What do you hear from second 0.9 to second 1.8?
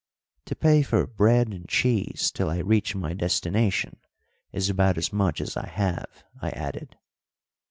bread and